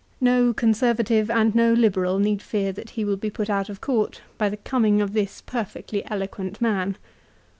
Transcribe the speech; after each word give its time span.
No 0.19 0.51
Conservative 0.51 1.29
and 1.29 1.53
no 1.53 1.73
Liberal 1.73 2.17
need 2.17 2.41
fear 2.41 2.71
that 2.71 2.89
he 2.97 3.05
will 3.05 3.17
be 3.17 3.29
put 3.29 3.51
out 3.51 3.69
of 3.69 3.81
court 3.81 4.23
by 4.39 4.49
the 4.49 4.57
coining 4.57 4.99
of 4.99 5.13
this 5.13 5.41
perfectly 5.41 6.01
eloquent 6.09 6.59
man. 6.59 6.97